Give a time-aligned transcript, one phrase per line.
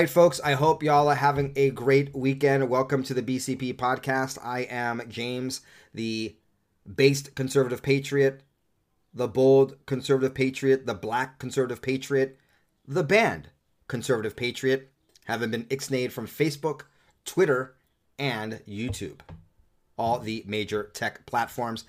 [0.00, 0.40] right, folks.
[0.44, 2.70] I hope y'all are having a great weekend.
[2.70, 4.38] Welcome to the BCP podcast.
[4.44, 5.60] I am James,
[5.92, 6.36] the
[6.94, 8.44] based conservative patriot,
[9.12, 12.38] the bold conservative patriot, the black conservative patriot,
[12.86, 13.48] the band
[13.88, 14.92] conservative patriot,
[15.24, 16.82] having been ixnayed from Facebook,
[17.24, 17.74] Twitter,
[18.20, 19.18] and YouTube.
[19.96, 21.82] All the major tech platforms.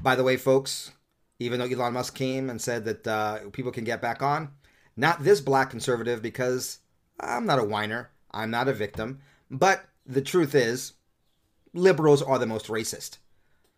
[0.00, 0.92] By the way, folks,
[1.40, 4.50] even though Elon Musk came and said that uh, people can get back on,
[4.96, 6.78] not this black conservative because
[7.20, 8.10] I'm not a whiner.
[8.30, 9.20] I'm not a victim.
[9.50, 10.94] But the truth is,
[11.72, 13.18] liberals are the most racist.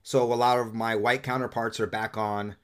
[0.03, 2.57] So a lot of my white counterparts are back on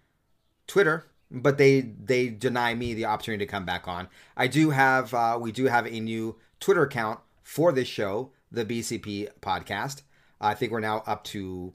[0.67, 4.09] Twitter, but they they deny me the opportunity to come back on.
[4.37, 8.65] I do have uh, we do have a new Twitter account for this show, the
[8.65, 10.03] BCP podcast.
[10.41, 11.75] I think we're now up to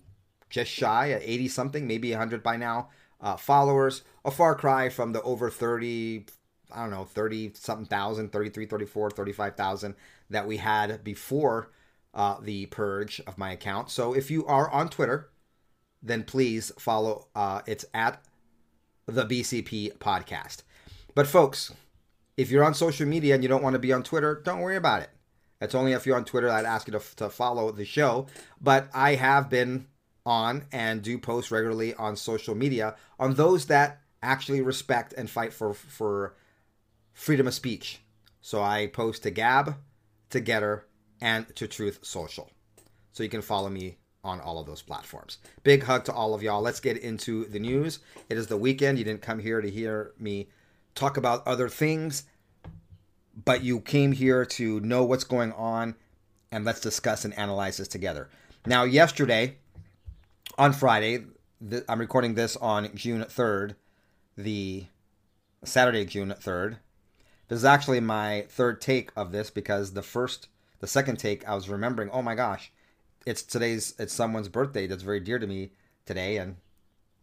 [0.50, 2.90] just shy at 80 something, maybe 100 by now
[3.22, 4.04] uh, followers.
[4.26, 6.26] A far cry from the over 30,
[6.72, 9.96] I don't know, 30 something thousand, 33, 34, 35,000
[10.30, 11.72] that we had before
[12.14, 13.90] uh, the purge of my account.
[13.90, 15.30] So if you are on Twitter,
[16.02, 17.28] then please follow.
[17.36, 18.24] Uh, it's at
[19.06, 20.64] the BCP podcast.
[21.16, 21.74] But folks,
[22.38, 24.78] if you're on social media and you don't want to be on Twitter, don't worry
[24.78, 25.10] about it.
[25.62, 28.28] It's only if you're on Twitter that I'd ask you to, to follow the show.
[28.62, 29.88] But I have been
[30.26, 35.54] on and do post regularly on social media on those that actually respect and fight
[35.54, 36.36] for for
[37.14, 38.02] freedom of speech.
[38.42, 39.76] So I post to Gab,
[40.30, 40.84] to Gettr,
[41.22, 42.50] and to Truth Social.
[43.12, 45.38] So you can follow me on all of those platforms.
[45.64, 46.62] Big hug to all of y'all.
[46.62, 48.00] Let's get into the news.
[48.30, 48.98] It is the weekend.
[48.98, 50.48] You didn't come here to hear me
[50.96, 52.24] talk about other things,
[53.46, 55.96] but you came here to know what's going on
[56.52, 58.30] and let's discuss and analyze this together.
[58.66, 59.58] Now, yesterday,
[60.58, 61.26] on Friday,
[61.68, 63.76] th- I'm recording this on June 3rd,
[64.38, 64.86] the
[65.64, 66.78] Saturday, June 3rd.
[67.50, 70.48] This is actually my third take of this because the first,
[70.80, 72.72] the second take, I was remembering, oh my gosh,
[73.26, 75.72] it's today's, it's someone's birthday that's very dear to me
[76.06, 76.58] today, and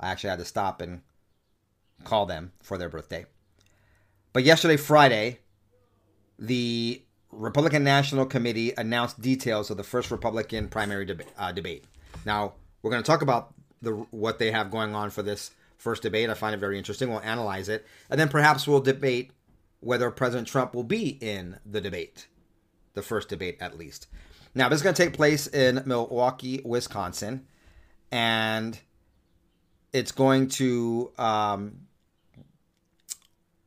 [0.01, 1.03] I actually had to stop and
[2.03, 3.25] call them for their birthday.
[4.33, 5.39] But yesterday, Friday,
[6.41, 11.85] the Republican National Committee announced details of the first Republican primary deb- uh, debate.
[12.25, 16.03] Now, we're going to talk about the what they have going on for this first
[16.03, 16.31] debate.
[16.31, 17.11] I find it very interesting.
[17.11, 19.31] We'll analyze it, and then perhaps we'll debate
[19.87, 22.27] whether President Trump will be in the debate,
[22.95, 24.09] the first debate at least.
[24.53, 27.47] Now, this is going to take place in Milwaukee, Wisconsin,
[28.11, 28.79] and
[29.93, 31.87] it's going to um,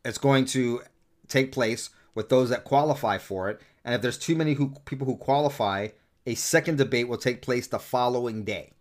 [0.04, 0.82] it's going to
[1.30, 3.62] take place with those that qualify for it.
[3.86, 5.90] And if there's too many who, people who qualify,
[6.26, 8.74] a second debate will take place the following day.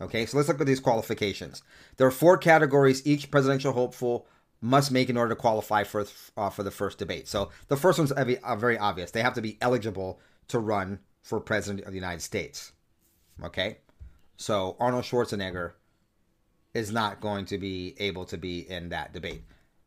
[0.00, 1.62] Okay, so let's look at these qualifications.
[1.96, 4.26] There are four categories each presidential hopeful
[4.60, 6.06] must make in order to qualify for
[6.36, 7.28] uh, for the first debate.
[7.28, 9.10] So the first one's uh, very obvious.
[9.10, 12.72] They have to be eligible to run for president of the United States.
[13.42, 13.78] Okay,
[14.36, 15.72] so Arnold Schwarzenegger
[16.74, 19.42] is not going to be able to be in that debate.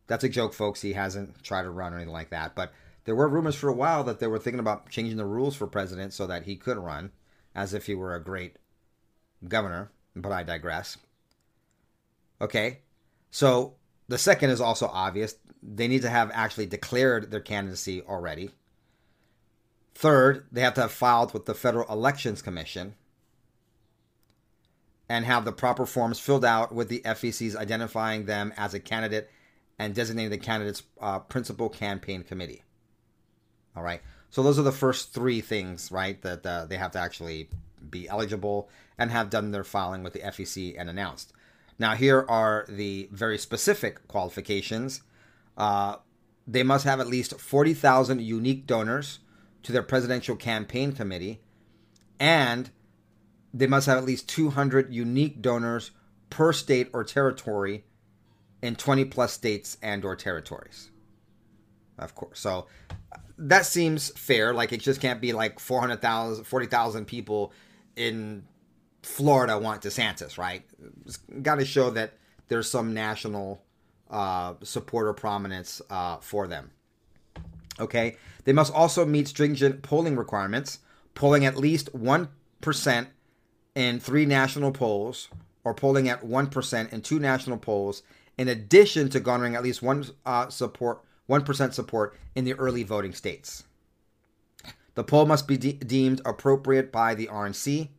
[0.08, 0.82] That's a joke, folks.
[0.82, 2.56] He hasn't tried to run or anything like that.
[2.56, 2.74] But
[3.06, 5.68] there were rumors for a while that they were thinking about changing the rules for
[5.68, 7.12] president so that he could run,
[7.54, 8.58] as if he were a great
[9.48, 9.92] governor
[10.22, 10.98] but I digress.
[12.42, 12.80] Okay,
[13.32, 13.76] so
[14.10, 15.36] the second is also obvious.
[15.64, 18.52] They need to have actually declared their candidacy already.
[19.94, 22.96] Third, they have to have filed with the Federal Elections Commission
[25.08, 29.30] and have the proper forms filled out with the FEC's identifying them as a candidate
[29.78, 32.64] and designating the candidate's uh, principal campaign committee.
[33.76, 34.02] All right.
[34.32, 36.22] So those are the first three things, right?
[36.22, 37.50] That uh, they have to actually
[37.90, 41.34] be eligible and have done their filing with the FEC and announced.
[41.80, 45.02] Now, here are the very specific qualifications.
[45.58, 45.96] Uh,
[46.46, 49.20] they must have at least 40,000 unique donors
[49.64, 51.42] to their presidential campaign committee,
[52.20, 52.70] and
[53.54, 55.92] they must have at least 200 unique donors
[56.30, 57.86] per state or territory
[58.62, 60.90] in 20 plus states and or territories.
[61.98, 62.40] Of course.
[62.40, 62.68] So
[63.38, 64.54] that seems fair.
[64.54, 67.54] Like it just can't be like 400,000, 40,000 people
[67.96, 68.46] in
[69.02, 70.64] Florida want DeSantis, right?
[71.42, 72.14] Got to show that
[72.48, 73.64] there's some national
[74.10, 76.72] uh, support or prominence uh, for them.
[77.80, 78.18] Okay.
[78.44, 80.80] They must also meet stringent polling requirements,
[81.14, 83.08] polling at least 1%
[83.76, 85.30] in three national polls
[85.64, 88.02] or polling at 1% in two national polls,
[88.38, 93.14] in addition to garnering at least one uh, support, 1% support in the early voting
[93.14, 93.64] states.
[94.96, 97.90] The poll must be de- deemed appropriate by the RNC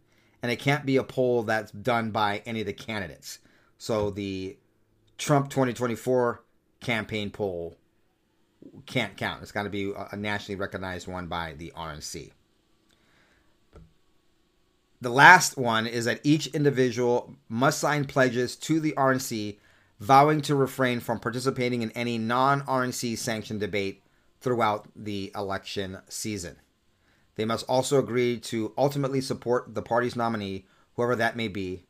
[0.43, 3.39] and it can't be a poll that's done by any of the candidates.
[3.79, 4.57] So the
[5.19, 6.43] Trump 2024
[6.81, 7.77] campaign poll
[8.87, 9.43] can't count.
[9.43, 12.33] It's got to be a nationally recognized one by the RNC.
[15.03, 19.59] The last one is that each individual must sign pledges to the RNC
[19.99, 24.03] vowing to refrain from participating in any non RNC sanctioned debate
[24.41, 26.57] throughout the election season.
[27.37, 30.67] They must also agree to ultimately support the party's nominee,
[30.97, 31.85] whoever that may be,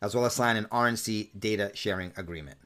[0.00, 2.58] as well as sign an RNC data sharing agreement.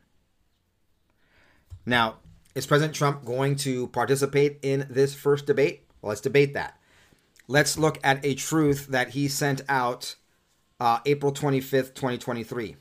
[1.85, 2.17] Now,
[2.55, 5.89] is President Trump going to participate in this first debate?
[6.01, 6.79] Well, let's debate that.
[7.49, 10.17] Let's look at a truth that he sent out
[10.81, 12.77] uh, April 25th, 2023.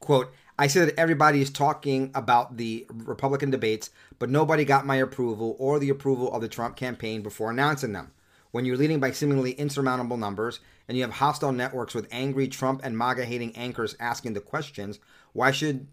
[0.00, 4.96] Quote, I said that everybody is talking about the Republican debates, but nobody got my
[4.96, 8.10] approval or the approval of the Trump campaign before announcing them.
[8.50, 12.80] When you're leading by seemingly insurmountable numbers and you have hostile networks with angry Trump
[12.82, 14.98] and MAGA hating anchors asking the questions,
[15.32, 15.86] why should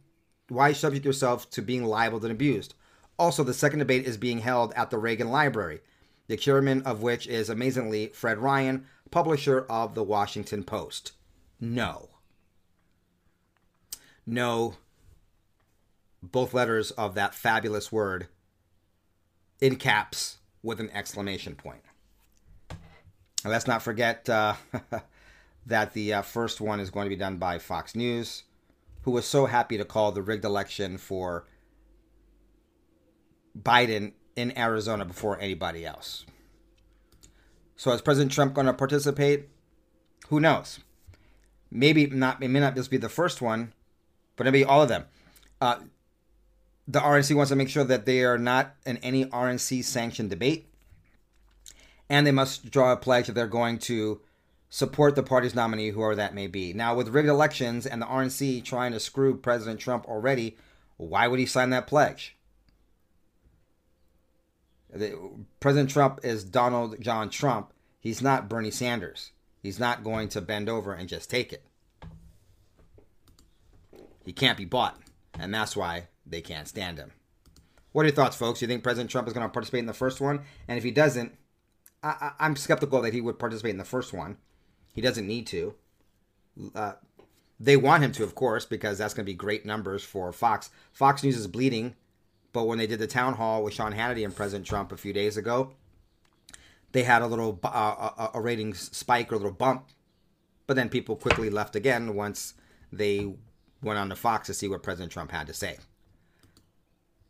[0.48, 2.76] why subject yourself to being libeled and abused?
[3.18, 5.82] Also, the second debate is being held at the Reagan Library,
[6.28, 11.14] the chairman of which is amazingly Fred Ryan, publisher of the Washington Post.
[11.60, 12.10] No
[14.26, 14.76] No.
[16.22, 18.28] both letters of that fabulous word
[19.62, 21.84] in caps with an exclamation point.
[23.46, 24.56] And let's not forget uh,
[25.68, 28.42] that the uh, first one is going to be done by Fox News,
[29.04, 31.46] who was so happy to call the rigged election for
[33.56, 36.26] Biden in Arizona before anybody else.
[37.76, 39.48] So is President Trump going to participate?
[40.30, 40.80] Who knows?
[41.70, 42.42] Maybe not.
[42.42, 43.74] It may not just be the first one,
[44.38, 45.06] but maybe all of them.
[45.62, 45.82] Uh,
[46.88, 50.68] the RNC wants to make sure that they are not in any RNC sanctioned debate,
[52.10, 54.22] and they must draw a pledge that they're going to
[54.70, 56.74] support the party's nominee, whoever that may be.
[56.74, 60.58] Now, with rigged elections and the RNC trying to screw President Trump already,
[60.98, 62.36] why would he sign that pledge?
[65.60, 67.74] President Trump is Donald John Trump.
[68.00, 69.32] He's not Bernie Sanders.
[69.62, 71.66] He's not going to bend over and just take it.
[74.24, 75.00] He can't be bought,
[75.40, 77.12] and that's why they can't stand him.
[77.92, 78.60] What are your thoughts, folks?
[78.60, 80.42] Do you think President Trump is going to participate in the first one?
[80.68, 81.34] And if he doesn't,
[82.06, 84.38] I, am skeptical that he would participate in the first one.
[84.94, 85.76] He doesn't need to.
[86.74, 86.94] Uh,
[87.60, 90.70] they want him to, of course, because that's going to be great numbers for Fox.
[90.92, 91.96] Fox News is bleeding,
[92.54, 95.14] but when they did the town hall with Sean Hannity and President Trump a few
[95.14, 95.72] days ago,
[96.92, 99.88] they had a little uh, a, a ratings spike or a little bump,
[100.68, 102.54] but then people quickly left again once
[102.92, 103.34] they
[103.82, 105.78] went on to Fox to see what President Trump had to say.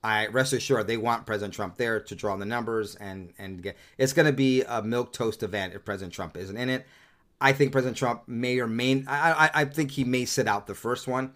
[0.05, 3.75] I rest assured they want President Trump there to draw the numbers and and get.
[3.97, 6.85] It's going to be a milk toast event if President Trump isn't in it.
[7.41, 9.03] I think President Trump may or may.
[9.07, 11.33] I, I, I think he may sit out the first one,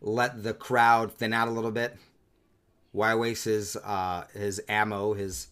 [0.00, 1.96] let the crowd thin out a little bit.
[2.92, 5.48] Why waste his uh, his ammo, his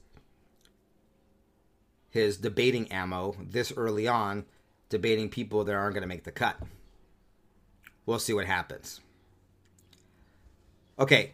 [2.09, 4.45] his debating ammo this early on,
[4.89, 6.57] debating people that aren't going to make the cut?
[8.07, 9.01] We'll see what happens.
[11.01, 11.33] Okay,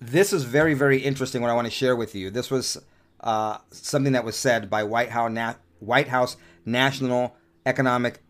[0.00, 1.42] this is very, very interesting.
[1.42, 2.30] What I want to share with you.
[2.30, 2.80] This was
[3.20, 7.36] uh, something that was said by White House, Na- White House National
[7.66, 8.22] Economic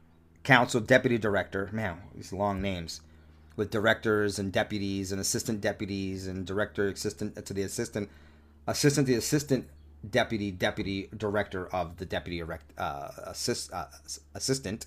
[0.43, 1.71] Council Deputy Director.
[1.73, 3.00] Man, these long names
[3.57, 8.09] with directors and deputies and assistant deputies and director assistant to the assistant,
[8.67, 9.69] assistant to the assistant
[10.09, 12.43] deputy deputy director of the deputy
[12.79, 13.85] uh, assist, uh,
[14.35, 14.87] assistant.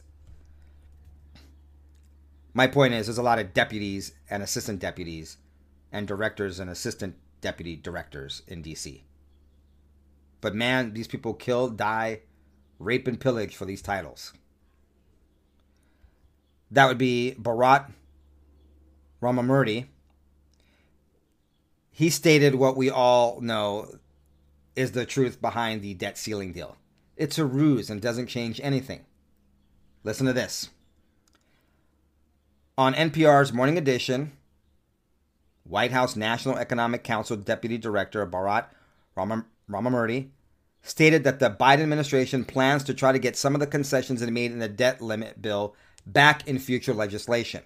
[2.54, 5.38] My point is, there's a lot of deputies and assistant deputies
[5.94, 9.04] and directors and assistant deputy directors in DC.
[10.42, 12.22] But man, these people kill, die,
[12.80, 14.34] rape, and pillage for these titles.
[16.72, 17.92] That would be Bharat
[19.22, 19.86] Ramamurti.
[21.92, 24.00] He stated what we all know
[24.76, 26.76] is the truth behind the debt ceiling deal.
[27.16, 29.06] It's a ruse and doesn't change anything.
[30.04, 30.72] Listen to this.
[32.76, 34.32] On NPR's Morning Edition,
[35.74, 38.68] White House National Economic Council Deputy Director Bharat
[39.18, 40.30] Ramamurti
[40.84, 44.30] stated that the Biden administration plans to try to get some of the concessions it
[44.30, 45.76] made in the debt limit bill
[46.06, 47.64] back in future legislation.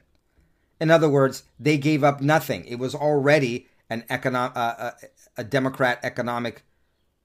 [0.80, 2.64] In other words, they gave up nothing.
[2.64, 4.92] It was already an econo- uh, uh,
[5.36, 6.64] a Democrat economic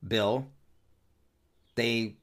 [0.06, 0.48] bill.
[1.76, 2.16] They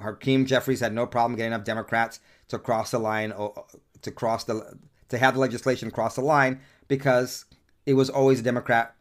[0.00, 3.34] Hakeem Jeffries had no problem getting enough Democrats to cross the line
[4.00, 4.78] to cross the
[5.10, 6.58] to have the legislation cross the line
[6.88, 7.44] because
[7.86, 8.94] it was always a Democrat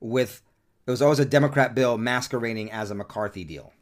[0.00, 0.42] with
[0.86, 3.72] it was always a Democrat bill masquerading as a McCarthy deal.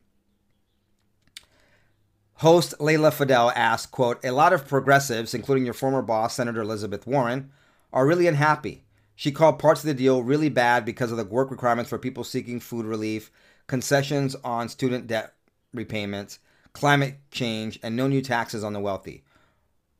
[2.34, 7.06] Host Leila Fadel asked, quote, A lot of progressives, including your former boss, Senator Elizabeth
[7.06, 7.50] Warren,
[7.92, 8.84] are really unhappy.
[9.14, 12.24] She called parts of the deal really bad because of the work requirements for people
[12.24, 13.30] seeking food relief,
[13.66, 15.34] concessions on student debt
[15.74, 16.38] repayments,
[16.72, 19.22] climate change, and no new taxes on the wealthy.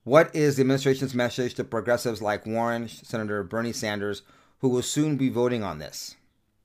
[0.04, 4.22] What is the administration's message to progressives like Warren, Senator Bernie Sanders,
[4.60, 6.16] who will soon be voting on this?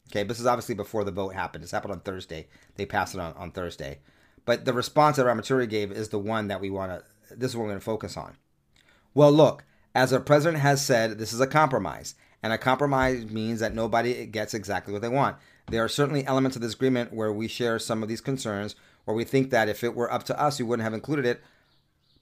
[0.10, 1.62] Okay, this is obviously before the vote happened.
[1.62, 2.48] This happened on Thursday.
[2.78, 4.00] They passed it on, on Thursday.
[4.46, 7.58] But the response that Ramaturi gave is the one that we want to, this is
[7.58, 8.38] what we're going to focus on.
[9.14, 12.16] Well, look, as our president has said, this is a compromise.
[12.42, 15.36] And a compromise means that nobody gets exactly what they want.
[15.68, 19.18] There are certainly elements of this agreement where we share some of these concerns, where
[19.18, 21.42] we think that if it were up to us, we wouldn't have included it.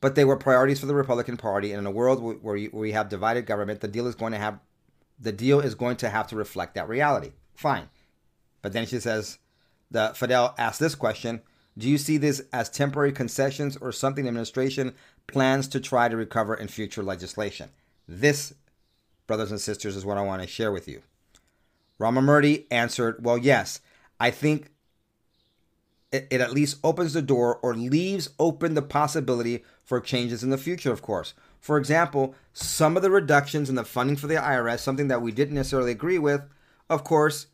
[0.03, 3.07] But they were priorities for the Republican Party, and in a world where we have
[3.07, 4.59] divided government, the deal is going to have
[5.17, 7.31] the deal is going to have to reflect that reality.
[7.55, 7.87] Fine,
[8.61, 9.37] but then she says,
[9.89, 11.41] the Fadel asked this question:
[11.77, 14.93] Do you see this as temporary concessions or something the administration
[15.27, 17.69] plans to try to recover in future legislation?
[18.05, 18.53] This
[19.25, 21.01] brothers and sisters, is what I want to share with you.
[21.97, 23.79] Ramamurti answered, Well, yes,
[24.19, 24.69] I think
[26.13, 30.51] it, it, at least opens the door or leaves open the possibility for changes in
[30.51, 31.33] the future, of course.
[31.59, 35.31] For example, some of the reductions in the funding for the IRS, something that we
[35.31, 36.41] didn't necessarily agree with,
[36.89, 37.47] of course,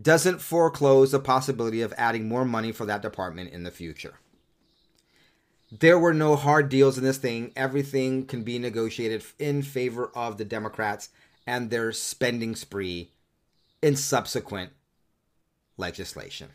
[0.00, 4.14] doesn't foreclose the possibility of adding more money for that department in the future.
[5.72, 7.52] There were no hard deals in this thing.
[7.56, 11.10] Everything can be negotiated in favor of the Democrats
[11.46, 13.10] and their spending spree
[13.82, 14.72] in subsequent
[15.76, 16.50] legislation.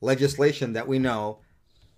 [0.00, 1.38] Legislation that we know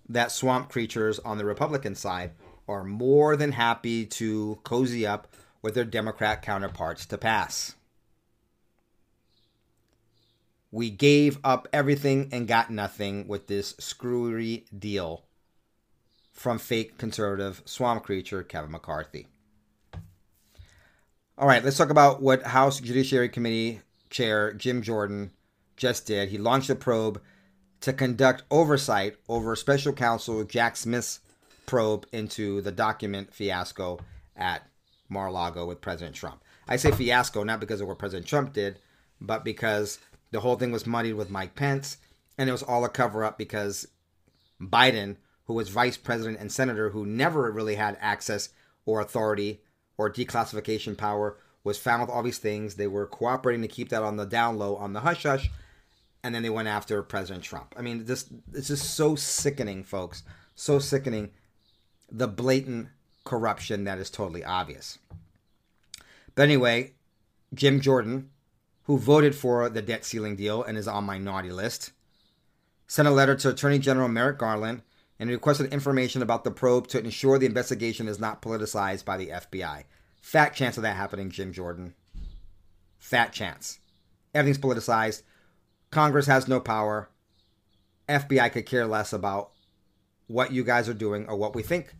[0.07, 2.31] that swamp creatures on the Republican side
[2.67, 5.27] are more than happy to cozy up
[5.61, 7.75] with their Democrat counterparts to pass.
[10.71, 15.25] We gave up everything and got nothing with this screwery deal
[16.31, 19.27] from fake conservative swamp creature Kevin McCarthy.
[21.37, 25.31] All right, let's talk about what House Judiciary Committee Chair Jim Jordan
[25.75, 26.29] just did.
[26.29, 27.21] He launched a probe
[27.81, 31.19] to conduct oversight over special counsel Jack Smith's
[31.65, 33.99] probe into the document fiasco
[34.35, 34.67] at
[35.07, 36.43] Mar-a-Lago with President Trump.
[36.67, 38.79] I say fiasco not because of what President Trump did,
[39.21, 39.99] but because
[40.31, 41.97] the whole thing was muddied with Mike Pence,
[42.37, 43.87] and it was all a cover up because
[44.61, 48.49] Biden, who was vice president and senator, who never really had access
[48.85, 49.61] or authority
[49.97, 52.75] or declassification power, was found with all these things.
[52.75, 55.49] They were cooperating to keep that on the down low, on the hush hush,
[56.23, 57.75] and then they went after President Trump.
[57.77, 60.23] I mean, this this is so sickening, folks.
[60.55, 61.31] So sickening.
[62.11, 62.89] The blatant
[63.23, 64.97] corruption that is totally obvious.
[66.35, 66.93] But anyway,
[67.53, 68.29] Jim Jordan,
[68.83, 71.91] who voted for the debt ceiling deal and is on my naughty list,
[72.87, 74.81] sent a letter to Attorney General Merrick Garland
[75.19, 79.27] and requested information about the probe to ensure the investigation is not politicized by the
[79.27, 79.83] FBI.
[80.21, 81.93] Fat chance of that happening, Jim Jordan.
[82.97, 83.79] Fat chance.
[84.33, 85.23] Everything's politicized.
[85.91, 87.09] Congress has no power.
[88.07, 89.51] FBI could care less about
[90.27, 91.93] what you guys are doing or what we think.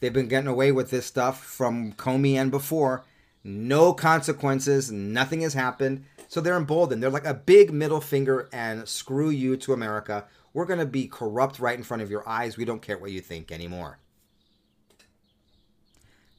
[0.00, 3.04] They've been getting away with this stuff from Comey and before.
[3.44, 4.90] No consequences.
[4.90, 6.04] Nothing has happened.
[6.28, 7.02] So they're emboldened.
[7.02, 10.26] They're like a big middle finger and screw you to America.
[10.52, 12.56] We're going to be corrupt right in front of your eyes.
[12.56, 13.98] We don't care what you think anymore.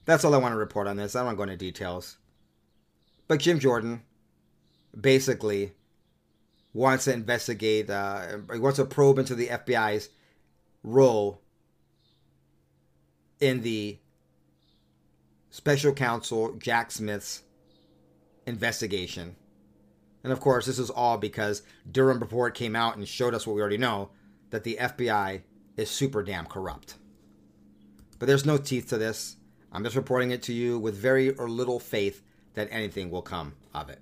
[0.06, 1.16] That's all I want to report on this.
[1.16, 2.18] I don't want to go into details.
[3.28, 4.04] But Jim Jordan
[5.00, 5.74] basically
[6.74, 10.10] wants to investigate, uh, wants to probe into the FBI's
[10.84, 11.42] role
[13.40, 14.00] in the
[15.50, 17.44] special counsel Jack Smith's
[18.46, 19.36] investigation
[20.24, 23.56] and of course, this is all because Durham report came out and showed us what
[23.56, 24.10] we already know
[24.52, 25.42] that the FBI
[25.76, 26.96] is super damn corrupt.
[28.20, 29.36] But there's no teeth to this.
[29.72, 32.22] I'm just reporting it to you with very or little faith
[32.54, 34.02] that anything will come of it.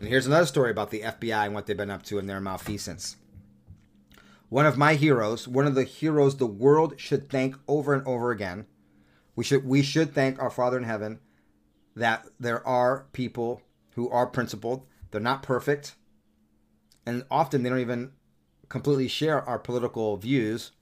[0.00, 2.40] And here's another story about the FBI and what they've been up to in their
[2.40, 3.16] malfeasance.
[4.48, 8.30] One of my heroes, one of the heroes the world should thank over and over
[8.30, 8.66] again.
[9.36, 11.20] We should we should thank our Father in heaven
[11.94, 13.60] that there are people
[13.94, 14.86] who are principled.
[15.10, 15.96] They're not perfect.
[17.04, 18.12] And often they don't even
[18.70, 20.72] completely share our political views,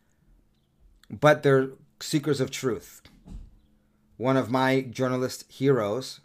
[1.10, 1.70] but they're
[2.00, 3.02] seekers of truth.
[4.16, 6.20] One of my journalist heroes,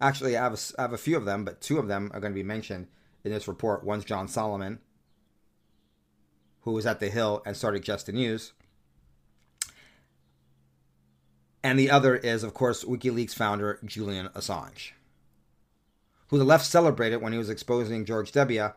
[0.00, 2.20] actually, I have, a, I have a few of them, but two of them are
[2.20, 2.88] going to be mentioned
[3.24, 3.84] in this report.
[3.84, 4.80] One's John Solomon,
[6.62, 8.52] who was at the Hill and started Just the News.
[11.62, 14.92] And the other is, of course, WikiLeaks founder Julian Assange
[16.30, 18.70] who the left celebrated when he was exposing George W.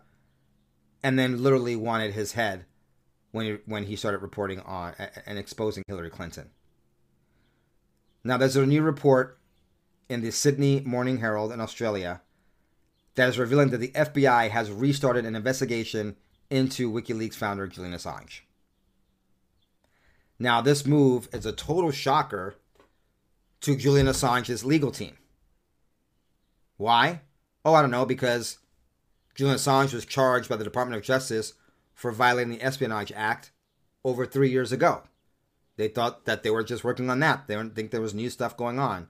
[1.04, 2.66] and then literally wanted his head
[3.32, 4.94] when he, when he started reporting on
[5.28, 6.50] and exposing Hillary Clinton.
[8.24, 9.38] Now, there's a new report
[10.14, 12.22] in the Sydney Morning Herald in Australia
[13.16, 16.16] that is revealing that the FBI has restarted an investigation
[16.50, 18.42] into WikiLeaks founder Julian Assange.
[20.38, 22.56] Now, this move is a total shocker
[23.62, 25.18] to Julian Assange's legal team.
[26.78, 27.22] Why?
[27.66, 28.60] Oh, I don't know, because
[29.36, 31.54] Julian Assange was charged by the Department of Justice
[31.94, 33.52] for violating the Espionage Act
[34.04, 35.04] over three years ago.
[35.78, 37.48] They thought that they were just working on that.
[37.48, 39.08] They didn't think there was new stuff going on.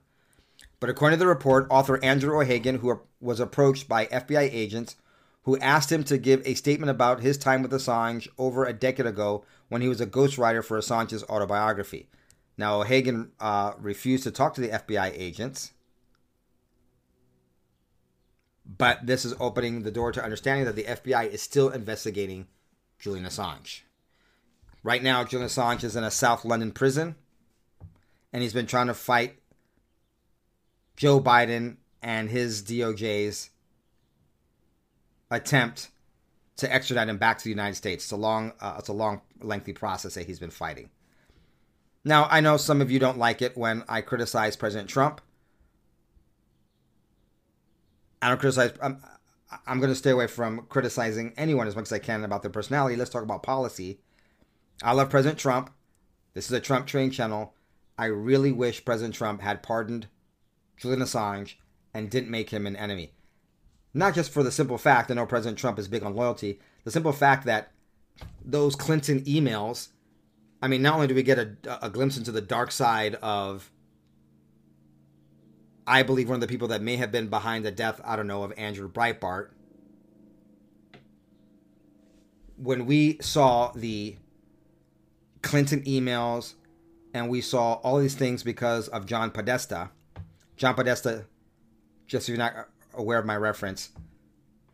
[0.80, 4.96] But according to the report, author Andrew O'Hagan, who was approached by FBI agents
[5.44, 9.06] who asked him to give a statement about his time with Assange over a decade
[9.06, 12.08] ago when he was a ghostwriter for Assange's autobiography.
[12.56, 15.72] Now, O'Hagan uh, refused to talk to the FBI agents,
[18.64, 22.46] but this is opening the door to understanding that the FBI is still investigating
[22.98, 23.82] Julian Assange.
[24.82, 27.16] Right now, Julian Assange is in a South London prison,
[28.32, 29.38] and he's been trying to fight
[30.96, 33.50] Joe Biden and his DOJ's
[35.30, 35.90] attempt
[36.56, 38.04] to extradite him back to the United States.
[38.04, 40.90] It's a long, uh, it's a long, lengthy process that he's been fighting.
[42.04, 45.20] Now, I know some of you don't like it when I criticize President Trump.
[48.20, 48.72] I don't criticize.
[48.82, 49.02] I'm,
[49.66, 52.50] I'm going to stay away from criticizing anyone as much as I can about their
[52.50, 52.96] personality.
[52.96, 54.00] Let's talk about policy.
[54.82, 55.70] I love President Trump.
[56.34, 57.54] This is a Trump train channel.
[57.96, 60.08] I really wish President Trump had pardoned
[60.76, 61.54] Julian Assange
[61.92, 63.12] and didn't make him an enemy.
[63.92, 66.90] Not just for the simple fact, I know President Trump is big on loyalty, the
[66.90, 67.70] simple fact that
[68.44, 69.88] those Clinton emails,
[70.60, 73.70] I mean, not only do we get a, a glimpse into the dark side of,
[75.86, 78.26] I believe, one of the people that may have been behind the death, I don't
[78.26, 79.50] know, of Andrew Breitbart.
[82.56, 84.16] When we saw the
[85.42, 86.54] Clinton emails
[87.12, 89.90] and we saw all these things because of John Podesta,
[90.56, 91.26] John Podesta,
[92.06, 93.90] just if you're not aware of my reference,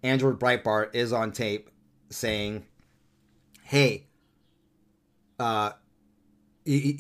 [0.03, 1.71] Andrew Breitbart is on tape
[2.11, 2.67] saying,
[3.63, 4.09] "Hey,
[5.39, 5.73] uh,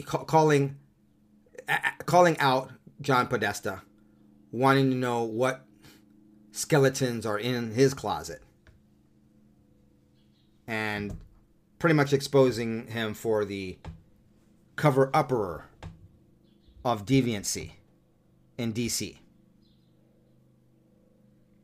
[0.07, 0.79] calling
[2.07, 3.83] calling out John Podesta,
[4.51, 5.66] wanting to know what
[6.53, 8.43] skeletons are in his closet,
[10.66, 11.19] and
[11.79, 13.79] pretty much exposing him for the
[14.77, 15.66] cover upper
[16.85, 17.73] of deviancy."
[18.61, 19.16] In DC.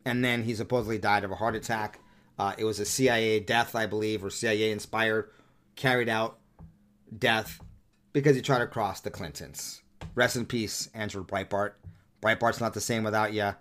[0.04, 2.00] And then he supposedly died of a heart attack.
[2.38, 5.30] Uh, it was a CIA death, I believe, or CIA inspired,
[5.74, 6.38] carried out
[7.16, 7.61] death
[8.12, 9.82] because he tried to cross the Clintons.
[10.14, 11.72] Rest in peace, Andrew Breitbart.
[12.22, 13.52] Breitbart's not the same without you.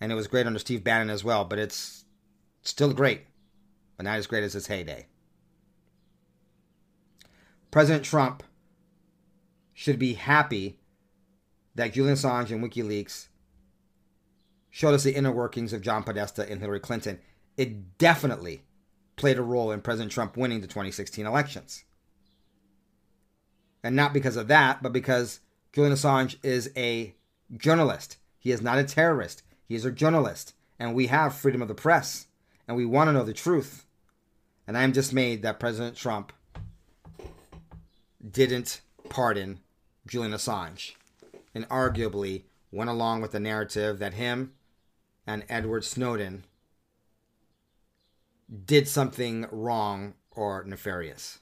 [0.00, 2.04] And it was great under Steve Bannon as well, but it's
[2.62, 3.22] still great,
[3.96, 5.06] but not as great as its heyday.
[7.70, 8.42] President Trump
[9.72, 10.79] should be happy
[11.74, 13.28] that Julian Assange and WikiLeaks
[14.70, 17.18] showed us the inner workings of John Podesta and Hillary Clinton.
[17.56, 18.62] It definitely
[19.16, 21.84] played a role in President Trump winning the 2016 elections.
[23.82, 25.40] And not because of that, but because
[25.72, 27.14] Julian Assange is a
[27.56, 28.16] journalist.
[28.38, 29.42] He is not a terrorist.
[29.66, 30.54] He is a journalist.
[30.78, 32.26] And we have freedom of the press.
[32.66, 33.86] And we want to know the truth.
[34.66, 36.32] And I am dismayed that President Trump
[38.28, 39.60] didn't pardon
[40.06, 40.92] Julian Assange
[41.54, 44.52] and arguably went along with the narrative that him
[45.26, 46.44] and Edward Snowden
[48.64, 51.38] did something wrong or nefarious.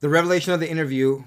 [0.00, 1.24] The revelation of the interview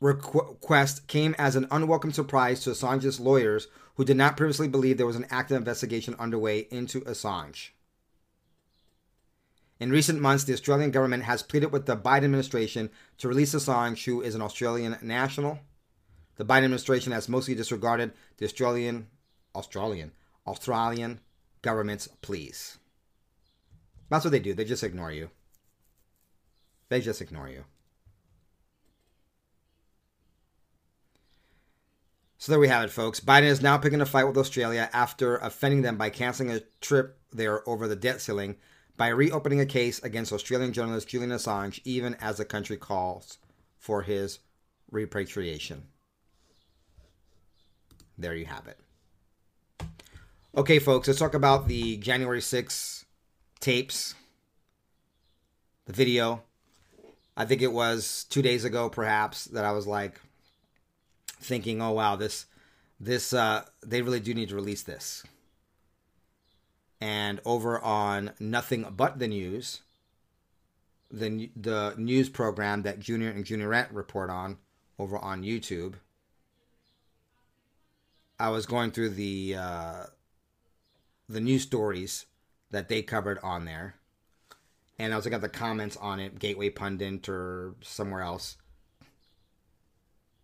[0.00, 5.06] request came as an unwelcome surprise to Assange's lawyers who did not previously believe there
[5.06, 7.70] was an active investigation underway into Assange.
[9.80, 14.04] In recent months, the Australian government has pleaded with the Biden administration to release Assange,
[14.04, 15.58] who is an Australian national.
[16.36, 19.06] The Biden administration has mostly disregarded the Australian,
[19.54, 20.12] Australian,
[20.46, 21.20] Australian
[21.62, 22.76] government's pleas.
[24.10, 24.52] That's what they do.
[24.52, 25.30] They just ignore you.
[26.90, 27.64] They just ignore you.
[32.36, 33.20] So there we have it, folks.
[33.20, 37.18] Biden is now picking a fight with Australia after offending them by canceling a trip
[37.32, 38.56] there over the debt ceiling
[39.00, 43.38] by reopening a case against Australian journalist Julian Assange, even as the country calls
[43.78, 44.40] for his
[44.90, 45.84] repatriation.
[48.18, 48.78] There you have it.
[50.54, 53.06] Okay, folks, let's talk about the January 6
[53.58, 54.14] tapes,
[55.86, 56.42] the video.
[57.38, 60.20] I think it was two days ago, perhaps, that I was like
[61.40, 62.44] thinking, "Oh wow, this,
[63.00, 65.24] this, uh, they really do need to release this."
[67.00, 69.80] And over on Nothing But the News,
[71.10, 74.58] the the news program that Junior and Juniorette report on
[74.98, 75.94] over on YouTube.
[78.38, 80.04] I was going through the uh,
[81.28, 82.26] the news stories
[82.70, 83.96] that they covered on there,
[84.98, 88.56] and I was looking at the comments on it, Gateway Pundit or somewhere else,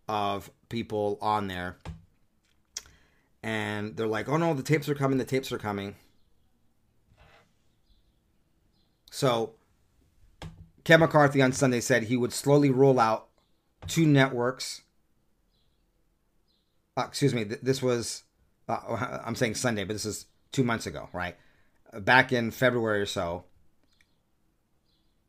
[0.09, 1.77] of people on there,
[3.43, 5.19] and they're like, "Oh no, the tapes are coming!
[5.19, 5.95] The tapes are coming!"
[9.17, 9.55] So,
[10.85, 13.29] Ken McCarthy on Sunday said he would slowly roll out
[13.87, 14.83] two networks.
[16.99, 18.25] Uh, excuse me, th- this was,
[18.69, 21.35] uh, I'm saying Sunday, but this is two months ago, right?
[21.95, 23.45] Back in February or so,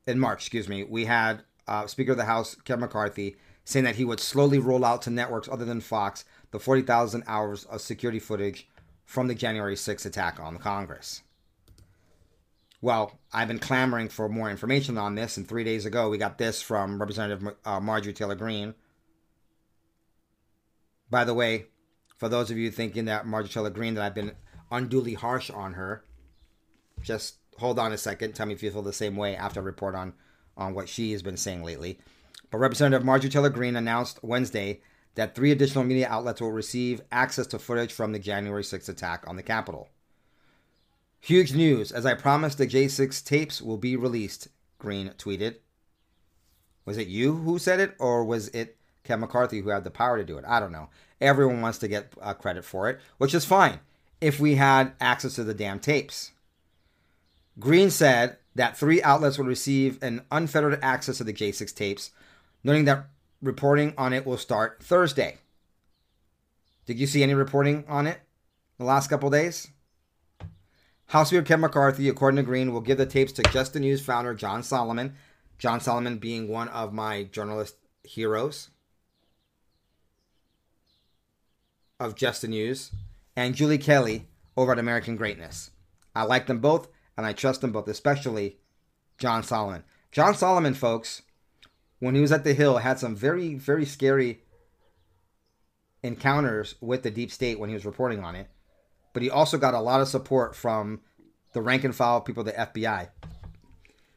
[0.05, 3.95] in March, excuse me, we had uh, Speaker of the House, Ken McCarthy, saying that
[3.95, 8.19] he would slowly roll out to networks other than Fox the 40,000 hours of security
[8.19, 8.67] footage
[9.05, 11.21] from the January 6th attack on the Congress.
[12.79, 16.37] Well, I've been clamoring for more information on this, and three days ago we got
[16.37, 18.75] this from Representative uh, Marjorie Taylor Greene.
[21.09, 21.65] By the way,
[22.17, 24.33] for those of you thinking that Marjorie Taylor Greene, that I've been
[24.71, 26.03] unduly harsh on her,
[27.01, 28.33] just hold on a second.
[28.33, 30.13] Tell me if you feel the same way after I report on,
[30.55, 31.99] on what she has been saying lately.
[32.51, 34.81] But Representative Marjorie Taylor Greene announced Wednesday
[35.15, 39.23] that three additional media outlets will receive access to footage from the January 6th attack
[39.27, 39.89] on the Capitol.
[41.27, 41.91] Huge news.
[41.91, 44.47] As I promised, the J6 tapes will be released,
[44.79, 45.55] Greene tweeted.
[46.85, 50.17] Was it you who said it, or was it Ken McCarthy who had the power
[50.17, 50.45] to do it?
[50.47, 50.87] I don't know.
[51.19, 53.81] Everyone wants to get uh, credit for it, which is fine
[54.21, 56.31] if we had access to the damn tapes.
[57.59, 62.11] Greene said that three outlets will receive an unfettered access to the J6 tapes,
[62.63, 63.05] noting that
[63.41, 65.39] reporting on it will start Thursday.
[66.85, 68.21] Did you see any reporting on it
[68.77, 69.67] the last couple days?
[71.07, 74.01] House Speaker Ken McCarthy, according to Greene, will give the tapes to Just the News
[74.01, 75.15] founder John Solomon.
[75.57, 78.69] John Solomon being one of my journalist heroes
[81.97, 82.91] of Just the News,
[83.37, 85.71] and Julie Kelly over at American Greatness.
[86.13, 88.57] I like them both, and I trust them both, especially
[89.17, 89.85] John Solomon.
[90.11, 91.21] John Solomon, folks,
[91.99, 94.41] when he was at the Hill, had some very, very scary
[96.03, 98.49] encounters with the deep state when he was reporting on it
[99.17, 101.01] but he also got a lot of support from
[101.53, 103.09] the rank and file people, the FBI.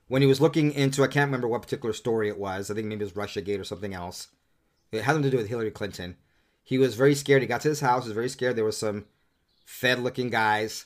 [0.08, 2.70] When he was looking into, I can't remember what particular story it was.
[2.70, 4.28] I think maybe it was Russiagate or something else.
[4.92, 6.18] It had to do with Hillary Clinton.
[6.62, 7.40] He was very scared.
[7.40, 8.04] He got to his house.
[8.04, 8.56] He was very scared.
[8.56, 9.06] There was some
[9.64, 10.84] Fed-looking guys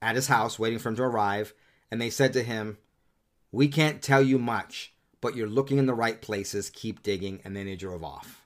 [0.00, 1.54] at his house waiting for him to arrive,
[1.90, 2.78] and they said to him,
[3.50, 6.70] "We can't tell you much, but you're looking in the right places.
[6.70, 8.44] Keep digging." And then he drove off.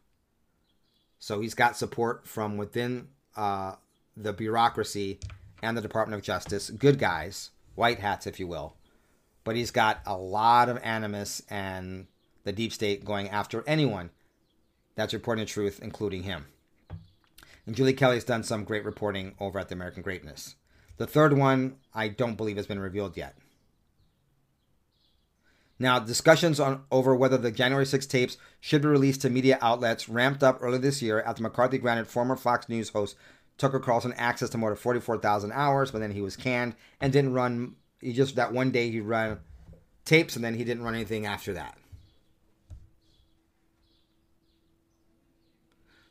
[1.18, 3.74] So he's got support from within uh,
[4.16, 5.20] the bureaucracy
[5.62, 8.74] and the Department of Justice, good guys, white hats, if you will.
[9.44, 12.06] But he's got a lot of animus and
[12.44, 14.10] the deep state going after anyone
[14.94, 16.46] that's reporting the truth, including him.
[17.66, 20.54] And Julie Kelly's done some great reporting over at the American Greatness.
[20.96, 23.36] The third one, I don't believe has been revealed yet.
[25.78, 30.08] Now, discussions on over whether the January 6 tapes should be released to media outlets
[30.08, 33.14] ramped up early this year after McCarthy granted former Fox News host
[33.58, 37.32] Tucker Carlson access to more than 44,000 hours, but then he was canned and didn't
[37.32, 37.76] run.
[38.00, 39.38] He just, that one day, he ran
[40.04, 41.76] tapes and then he didn't run anything after that.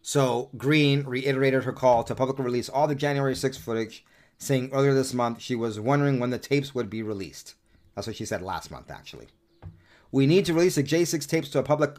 [0.02, 4.06] So Greene reiterated her call to publicly release all the January 6 footage,
[4.38, 7.56] saying earlier this month she was wondering when the tapes would be released.
[7.96, 9.28] That's what she said last month, actually.
[10.12, 11.96] We need to release the J6 tapes to a public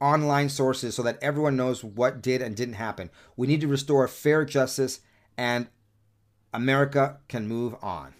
[0.00, 3.10] online sources so that everyone knows what did and didn't happen.
[3.36, 5.00] We need to restore fair justice
[5.36, 5.68] and
[6.52, 8.14] America can move on.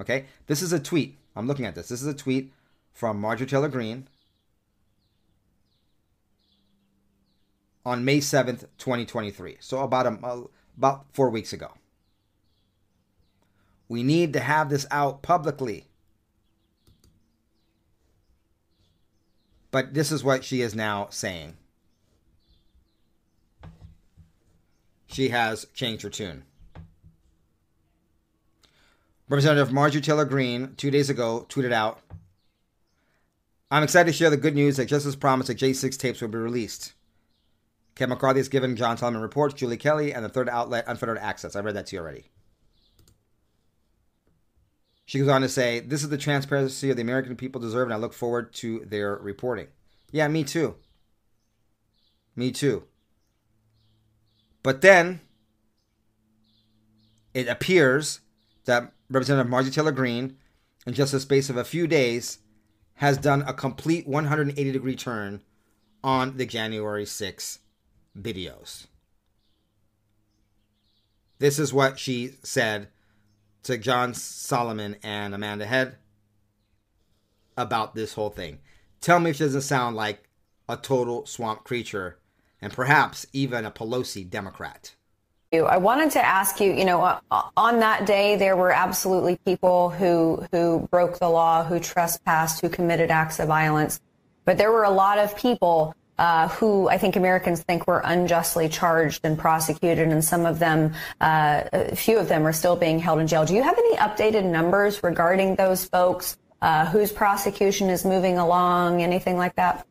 [0.00, 0.26] Okay?
[0.46, 1.18] This is a tweet.
[1.36, 1.88] I'm looking at this.
[1.88, 2.52] This is a tweet
[2.92, 4.08] from Marjorie Taylor Greene
[7.84, 9.56] on May 7th, 2023.
[9.60, 10.44] So about a,
[10.76, 11.72] about 4 weeks ago.
[13.88, 15.86] We need to have this out publicly.
[19.74, 21.56] But this is what she is now saying.
[25.08, 26.44] She has changed her tune.
[29.28, 31.98] Representative Marjorie Taylor Greene, two days ago, tweeted out
[33.68, 36.28] I'm excited to share the good news that just as promised, the J6 tapes will
[36.28, 36.92] be released.
[37.96, 41.56] Ken McCarthy has given John Solomon reports, Julie Kelly, and the third outlet unfettered access.
[41.56, 42.30] I read that to you already.
[45.04, 47.94] She goes on to say, This is the transparency of the American people deserve, and
[47.94, 49.68] I look forward to their reporting.
[50.10, 50.76] Yeah, me too.
[52.36, 52.84] Me too.
[54.62, 55.20] But then
[57.34, 58.20] it appears
[58.64, 60.36] that Representative Marjorie Taylor Greene,
[60.86, 62.38] in just a space of a few days,
[62.94, 65.42] has done a complete 180 degree turn
[66.02, 67.58] on the January 6
[68.18, 68.86] videos.
[71.38, 72.88] This is what she said
[73.64, 75.96] to John Solomon and Amanda Head
[77.56, 78.60] about this whole thing.
[79.00, 80.28] Tell me if she doesn't sound like
[80.68, 82.18] a total swamp creature
[82.60, 84.94] and perhaps even a Pelosi Democrat.
[85.52, 89.90] I wanted to ask you, you know, uh, on that day there were absolutely people
[89.90, 94.00] who who broke the law, who trespassed, who committed acts of violence,
[94.44, 98.68] but there were a lot of people uh, who I think Americans think were unjustly
[98.68, 102.98] charged and prosecuted, and some of them, uh, a few of them, are still being
[102.98, 103.44] held in jail.
[103.44, 106.36] Do you have any updated numbers regarding those folks?
[106.62, 109.02] Uh, whose prosecution is moving along?
[109.02, 109.86] Anything like that?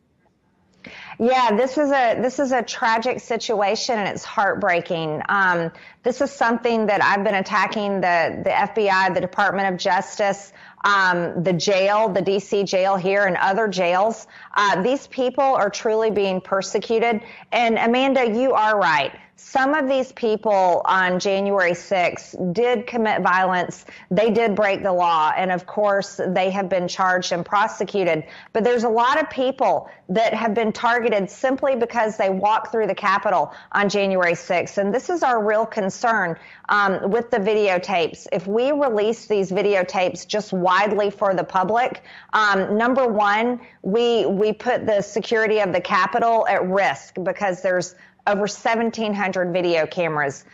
[1.18, 5.22] Yeah, this is a this is a tragic situation and it's heartbreaking.
[5.28, 5.70] Um,
[6.02, 10.52] this is something that I've been attacking the the FBI, the Department of Justice,
[10.84, 14.26] um, the jail, the DC jail here, and other jails.
[14.54, 17.20] Uh, these people are truly being persecuted.
[17.52, 23.84] And Amanda, you are right some of these people on January 6th did commit violence.
[24.10, 25.32] They did break the law.
[25.36, 28.24] And of course, they have been charged and prosecuted.
[28.52, 32.86] But there's a lot of people that have been targeted simply because they walked through
[32.86, 34.78] the Capitol on January 6th.
[34.78, 36.36] And this is our real concern
[36.68, 38.28] um, with the videotapes.
[38.30, 44.52] If we release these videotapes just widely for the public, um, number one, we, we
[44.52, 50.44] put the security of the Capitol at risk because there's over 1,700 video cameras.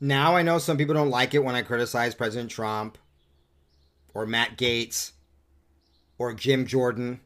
[0.00, 2.98] Now I know some people don't like it when I criticize President Trump
[4.14, 5.12] or Matt Gaetz
[6.18, 7.20] or Jim Jordan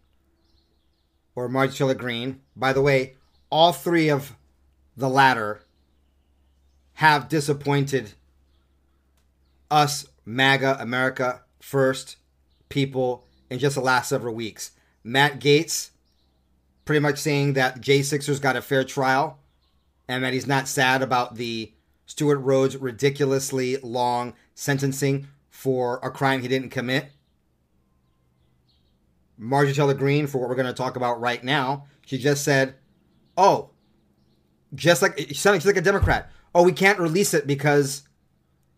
[1.35, 2.41] or Marjorie Greene.
[2.57, 3.15] By the way,
[3.51, 4.37] all three of
[4.97, 5.63] the latter
[6.95, 8.13] have disappointed
[9.71, 12.17] us, MAGA, America First
[12.69, 14.73] people in just the last several weeks.
[15.05, 15.91] Matt Gaetz
[16.85, 19.39] pretty much saying that J6ers got a fair trial
[20.13, 21.73] and that he's not sad about the
[22.05, 27.11] Stewart Rhodes ridiculously long sentencing for a crime he didn't commit.
[29.39, 32.75] Marjorie Taylor Greene, for what we're going to talk about right now, she just said,
[33.37, 33.71] "Oh,
[34.75, 36.31] just like she sounds like a Democrat.
[36.55, 38.03] Oh, we can't release it because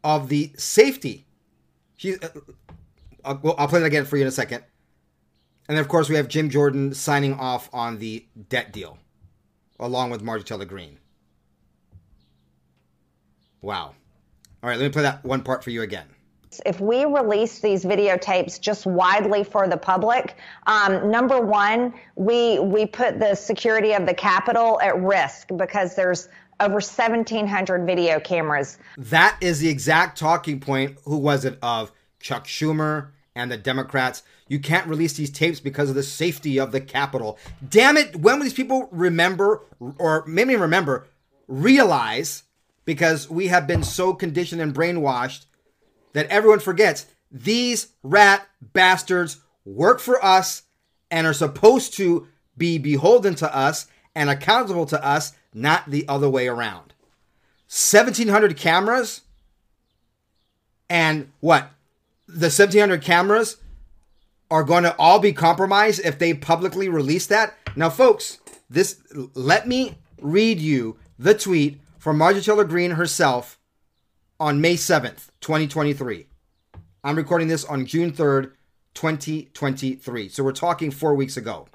[0.04, 1.26] of the safety."
[1.96, 2.28] She, uh,
[3.24, 4.62] I'll, uh, I'll play that again for you in a second.
[5.68, 8.98] And then, of course, we have Jim Jordan signing off on the debt deal,
[9.80, 10.98] along with Marjorie Taylor Greene.
[13.64, 13.94] Wow.
[14.62, 16.06] All right, let me play that one part for you again.
[16.66, 22.84] If we release these videotapes just widely for the public, um, number one, we we
[22.84, 26.28] put the security of the Capitol at risk because there's
[26.60, 28.78] over 1,700 video cameras.
[28.98, 30.98] That is the exact talking point.
[31.06, 34.22] Who was it of Chuck Schumer and the Democrats?
[34.46, 37.38] You can't release these tapes because of the safety of the Capitol.
[37.66, 38.14] Damn it!
[38.14, 39.62] When will these people remember,
[39.98, 41.08] or maybe remember,
[41.48, 42.44] realize
[42.84, 45.46] because we have been so conditioned and brainwashed
[46.12, 50.62] that everyone forgets these rat bastards work for us
[51.10, 56.30] and are supposed to be beholden to us and accountable to us, not the other
[56.30, 56.94] way around.
[57.66, 59.22] 1700 cameras
[60.88, 61.70] and what?
[62.28, 63.56] The 1700 cameras
[64.50, 67.56] are going to all be compromised if they publicly release that.
[67.74, 68.38] Now folks,
[68.70, 69.00] this
[69.34, 73.58] let me read you the tweet from Marjorie Taylor Greene herself
[74.38, 76.26] on May 7th, 2023.
[77.02, 78.52] I'm recording this on June 3rd,
[78.92, 80.28] 2023.
[80.28, 81.66] So we're talking four weeks ago.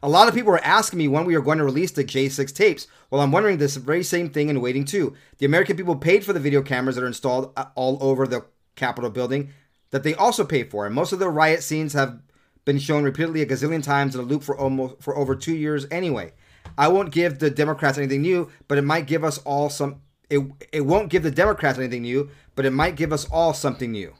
[0.00, 2.54] A lot of people were asking me when we are going to release the J6
[2.54, 2.86] tapes.
[3.10, 5.16] Well, I'm wondering this very same thing and waiting too.
[5.38, 8.44] The American people paid for the video cameras that are installed uh, all over the
[8.76, 9.50] Capitol building
[9.90, 10.86] that they also pay for.
[10.86, 12.20] And most of the riot scenes have
[12.64, 15.84] been shown repeatedly a gazillion times in a loop for almost for over two years
[15.90, 16.32] anyway.
[16.78, 20.00] I won't give the Democrats anything new, but it might give us all some.
[20.30, 20.40] It,
[20.72, 24.14] it won't give the Democrats anything new, but it might give us all something new.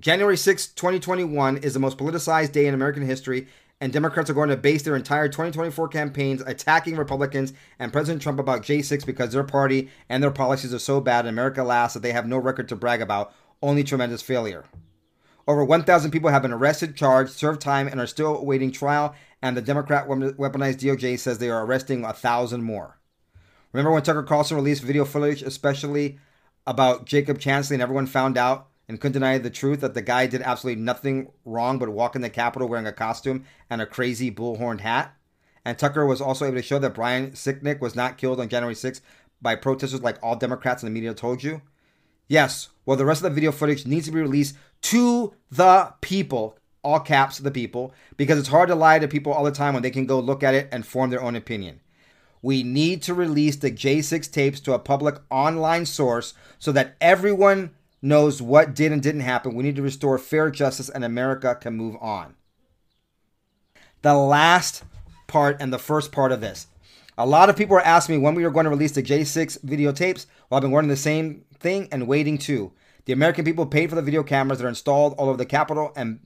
[0.00, 3.46] January 6, 2021 is the most politicized day in American history,
[3.80, 8.40] and Democrats are going to base their entire 2024 campaigns attacking Republicans and President Trump
[8.40, 12.00] about J6 because their party and their policies are so bad and America laughs that
[12.00, 14.64] they have no record to brag about, only tremendous failure.
[15.46, 19.58] Over 1,000 people have been arrested, charged, served time, and are still awaiting trial and
[19.58, 22.98] the Democrat weaponized DOJ says they are arresting a thousand more.
[23.74, 26.18] Remember when Tucker Carlson released video footage, especially
[26.66, 30.26] about Jacob Chansley, and everyone found out and couldn't deny the truth that the guy
[30.26, 34.30] did absolutely nothing wrong but walk in the Capitol wearing a costume and a crazy
[34.30, 35.14] bullhorn hat?
[35.62, 38.74] And Tucker was also able to show that Brian Sicknick was not killed on January
[38.74, 39.02] 6th
[39.42, 41.60] by protesters like all Democrats in the media told you?
[42.28, 46.56] Yes, well, the rest of the video footage needs to be released to the people
[46.84, 49.82] all caps the people, because it's hard to lie to people all the time when
[49.82, 51.80] they can go look at it and form their own opinion.
[52.42, 57.70] We need to release the J6 tapes to a public online source so that everyone
[58.02, 59.54] knows what did and didn't happen.
[59.54, 62.34] We need to restore fair justice and America can move on.
[64.02, 64.84] The last
[65.26, 66.66] part and the first part of this.
[67.16, 69.64] A lot of people are asking me when we are going to release the J6
[69.64, 70.26] videotapes.
[70.50, 72.72] Well, I've been wondering the same thing and waiting too.
[73.06, 75.92] The American people paid for the video cameras that are installed all over the Capitol
[75.96, 76.20] and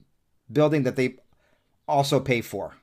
[0.51, 1.15] building that they
[1.87, 2.75] also pay for.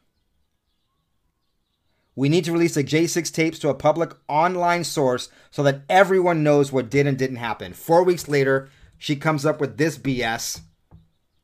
[2.15, 6.43] We need to release the J6 tapes to a public online source so that everyone
[6.43, 7.75] knows what did and didn't happen.
[7.75, 10.61] Four weeks later, she comes up with this BS,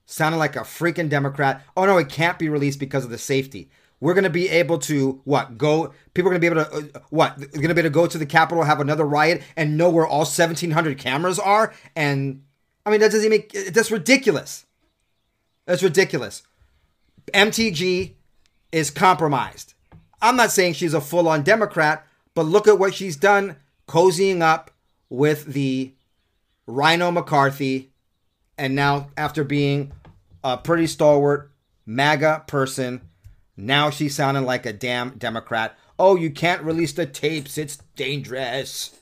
[0.07, 1.63] sounding like a freaking Democrat.
[1.77, 3.71] Oh no, it can't be released because of the safety.
[4.01, 5.93] We're to be able to what go?
[6.15, 7.39] People are to be able to uh, what?
[7.39, 10.07] They're to be able to go to the Capitol, have another riot, and know where
[10.07, 11.73] all 1,700 cameras are.
[11.95, 12.43] And
[12.85, 14.67] I mean, that doesn't make that's ridiculous.
[15.67, 16.43] That's ridiculous.
[17.33, 18.15] MTG
[18.73, 19.75] is compromised.
[20.21, 23.57] I'm not saying she's a full on Democrat, but look at what she's done
[23.89, 24.71] cozying up
[25.09, 25.93] with the
[26.67, 27.93] RINO McCarthy.
[28.57, 29.93] And now, after being
[30.45, 31.51] a pretty stalwart
[31.87, 33.03] MAGA person,
[33.57, 35.77] now she's sounding like a damn Democrat.
[35.99, 38.99] Oh, you can't release the tapes, it's dangerous.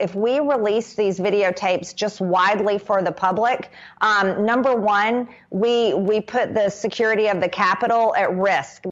[0.00, 6.20] If we release these videotapes just widely for the public, um, number one, we we
[6.20, 8.84] put the security of the Capitol at risk.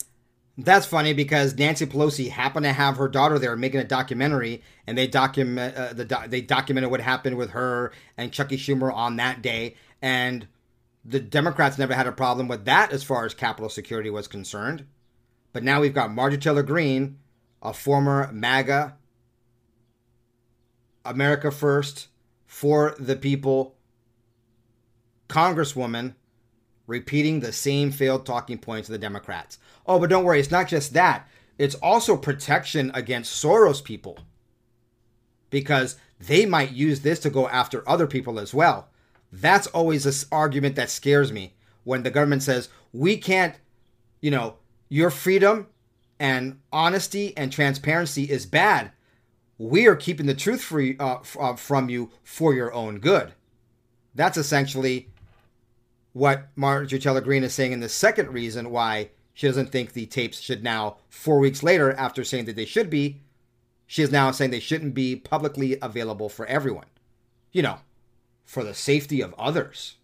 [0.59, 4.99] That's funny because Nancy Pelosi happened to have her daughter there making a documentary, and
[4.99, 9.43] they document uh, the they documented what happened with her and Chucky Schumer on that
[9.43, 10.49] day, and
[11.05, 14.87] the Democrats never had a problem with that as far as Capitol security was concerned.
[15.53, 17.19] But now we've got Marjorie Taylor Greene,
[17.63, 18.97] a former MAGA,
[21.11, 22.09] America First,
[22.47, 23.77] for the people
[25.29, 26.15] Congresswoman
[26.87, 29.59] repeating the same failed talking points of the Democrats.
[29.87, 31.29] Oh, but don't worry, it's not just that.
[31.57, 34.19] It's also protection against Soros people.
[35.51, 38.89] Because they might use this to go after other people as well.
[39.33, 43.55] That's always this argument that scares me when the government says, we can't,
[44.21, 44.57] you know,
[44.89, 45.69] your freedom
[46.19, 48.91] and honesty and transparency is bad.
[49.61, 53.35] We are keeping the truth free, uh, f- uh, from you for your own good.
[54.15, 55.11] That's essentially
[56.15, 60.07] what Marjorie Taylor Greene is saying in the second reason why she doesn't think the
[60.07, 63.21] tapes should now, four weeks later, after saying that they should be,
[63.87, 66.87] she is now saying they shouldn't be publicly available for everyone.
[67.53, 67.81] You know,
[68.47, 69.97] for the safety of others.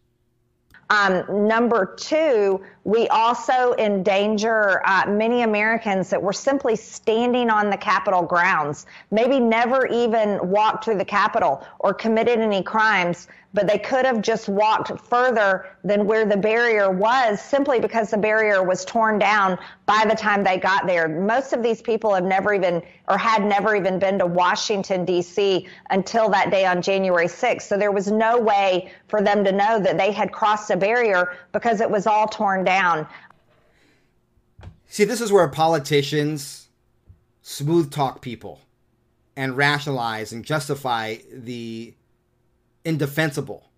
[0.88, 7.76] Um, number two, we also endanger uh, many Americans that were simply standing on the
[7.76, 13.78] Capitol grounds, maybe never even walked through the Capitol or committed any crimes, but they
[13.78, 18.84] could have just walked further than where the barrier was simply because the barrier was
[18.84, 21.08] torn down by the time they got there.
[21.08, 25.66] Most of these people have never even or had never even been to Washington, D.C.
[25.90, 27.62] until that day on January 6th.
[27.62, 31.36] So there was no way for them to know that they had crossed a barrier
[31.52, 33.06] because it was all torn down.
[34.88, 36.68] See, this is where politicians
[37.42, 38.60] smooth talk people
[39.36, 41.94] and rationalize and justify the
[42.86, 43.68] indefensible.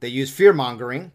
[0.00, 1.12] They use fear mongering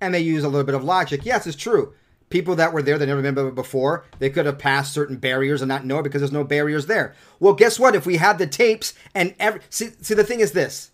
[0.00, 1.22] and they use a little bit of logic.
[1.24, 1.94] Yes, it's true.
[2.28, 5.68] People that were there that never been before, they could have passed certain barriers and
[5.68, 7.14] not know it because there's no barriers there.
[7.40, 7.94] Well, guess what?
[7.94, 10.90] If we had the tapes and every see, see the thing is this: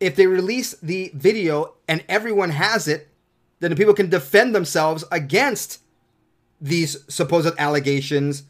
[0.00, 3.08] if they release the video and everyone has it,
[3.60, 5.80] then the people can defend themselves against
[6.60, 8.42] these supposed allegations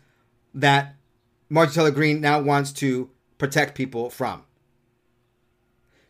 [0.54, 0.96] that
[1.50, 4.44] Marjorie Taylor Greene now wants to protect people from.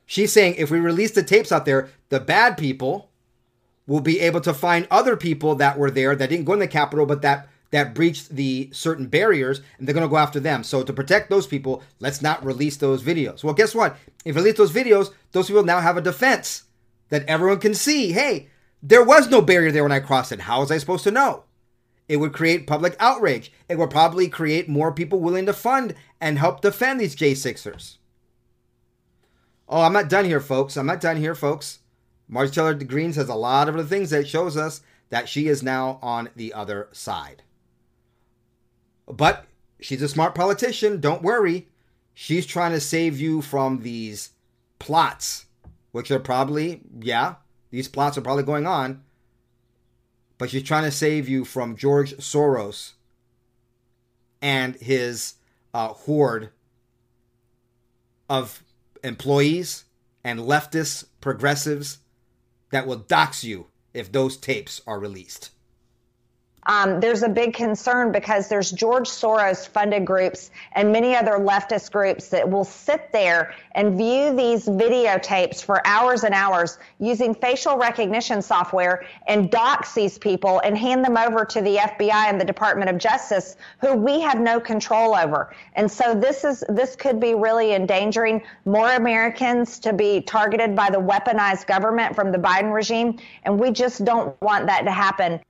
[0.08, 3.10] She's saying if we release the tapes out there, the bad people
[3.86, 6.66] will be able to find other people that were there that didn't go in the
[6.66, 10.64] Capitol, but that that breached the certain barriers, and they're going to go after them.
[10.64, 13.44] So to protect those people, let's not release those videos.
[13.44, 13.98] Well, guess what?
[14.24, 16.62] If we release those videos, those people now have a defense
[17.10, 18.12] that everyone can see.
[18.12, 18.48] Hey,
[18.82, 20.40] there was no barrier there when I crossed it.
[20.40, 21.44] How was I supposed to know?
[22.08, 23.52] It would create public outrage.
[23.68, 27.98] It would probably create more people willing to fund and help defend these J6ers.
[29.68, 30.76] Oh, I'm not done here, folks.
[30.76, 31.80] I'm not done here, folks.
[32.28, 35.62] Marjorie Taylor Greene says a lot of the things that shows us that she is
[35.62, 37.42] now on the other side.
[39.06, 39.46] But
[39.80, 41.00] she's a smart politician.
[41.00, 41.68] Don't worry.
[42.14, 44.30] She's trying to save you from these
[44.78, 45.46] plots,
[45.92, 47.36] which are probably, yeah,
[47.70, 49.02] these plots are probably going on.
[50.36, 52.92] But she's trying to save you from George Soros
[54.40, 55.34] and his
[55.74, 56.50] uh, horde
[58.28, 58.62] of
[59.04, 59.84] employees
[60.24, 61.98] and leftist progressives
[62.70, 65.50] that will dox you if those tapes are released
[66.68, 71.90] um, there's a big concern because there's George Soros funded groups and many other leftist
[71.90, 77.78] groups that will sit there and view these videotapes for hours and hours using facial
[77.78, 82.44] recognition software and dox these people and hand them over to the FBI and the
[82.44, 85.54] Department of Justice, who we have no control over.
[85.74, 90.90] And so this is this could be really endangering more Americans to be targeted by
[90.90, 95.40] the weaponized government from the Biden regime, and we just don't want that to happen.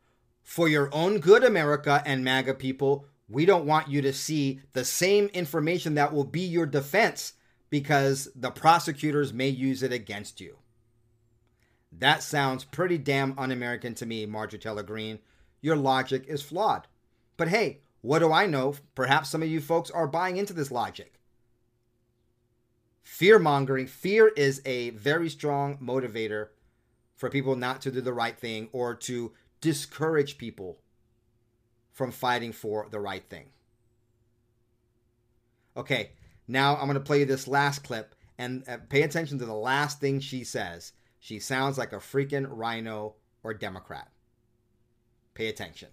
[0.48, 4.82] For your own good, America and MAGA people, we don't want you to see the
[4.82, 7.34] same information that will be your defense
[7.68, 10.56] because the prosecutors may use it against you.
[11.92, 15.18] That sounds pretty damn un American to me, Marjorie Taylor Greene.
[15.60, 16.86] Your logic is flawed.
[17.36, 18.74] But hey, what do I know?
[18.94, 21.20] Perhaps some of you folks are buying into this logic.
[23.02, 26.48] Fear mongering, fear is a very strong motivator
[27.16, 30.78] for people not to do the right thing or to discourage people
[31.92, 33.50] from fighting for the right thing.
[35.76, 36.12] Okay,
[36.46, 39.54] now I'm going to play you this last clip and uh, pay attention to the
[39.54, 40.92] last thing she says.
[41.20, 44.10] She sounds like a freaking RINO or Democrat.
[45.34, 45.88] Pay attention.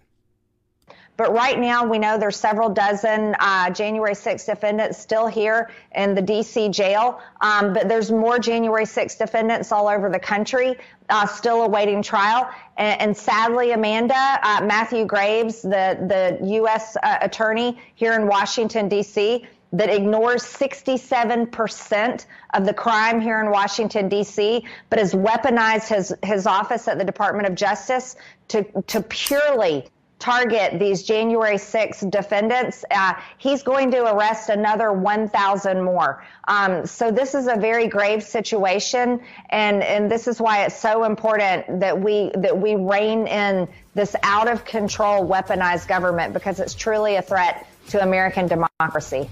[1.16, 6.14] But right now, we know there's several dozen uh, January 6 defendants still here in
[6.14, 6.68] the D.C.
[6.68, 7.20] jail.
[7.40, 10.76] Um, but there's more January 6 defendants all over the country
[11.08, 12.50] uh, still awaiting trial.
[12.76, 16.96] And, and sadly, Amanda, uh, Matthew Graves, the, the U.S.
[17.02, 24.08] Uh, attorney here in Washington, D.C., that ignores 67% of the crime here in Washington,
[24.08, 28.16] D.C., but has weaponized his, his office at the Department of Justice
[28.48, 29.86] to, to purely
[30.18, 32.84] target these January 6 defendants.
[32.90, 36.24] Uh, he's going to arrest another 1,000 more.
[36.48, 41.04] Um, so this is a very grave situation, and and this is why it's so
[41.04, 46.74] important that we that we rein in this out of control weaponized government because it's
[46.74, 49.28] truly a threat to American democracy.